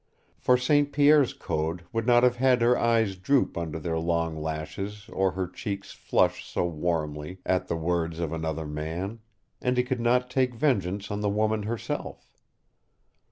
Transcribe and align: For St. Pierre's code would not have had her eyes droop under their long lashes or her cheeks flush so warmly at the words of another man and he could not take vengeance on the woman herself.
For 0.39 0.57
St. 0.57 0.91
Pierre's 0.91 1.31
code 1.31 1.83
would 1.93 2.07
not 2.07 2.23
have 2.23 2.37
had 2.37 2.63
her 2.63 2.75
eyes 2.75 3.15
droop 3.15 3.55
under 3.55 3.77
their 3.77 3.99
long 3.99 4.35
lashes 4.35 5.07
or 5.13 5.33
her 5.33 5.47
cheeks 5.47 5.91
flush 5.91 6.43
so 6.43 6.65
warmly 6.65 7.37
at 7.45 7.67
the 7.67 7.75
words 7.75 8.17
of 8.17 8.33
another 8.33 8.65
man 8.65 9.19
and 9.61 9.77
he 9.77 9.83
could 9.83 10.01
not 10.01 10.27
take 10.31 10.55
vengeance 10.55 11.11
on 11.11 11.21
the 11.21 11.29
woman 11.29 11.61
herself. 11.69 12.35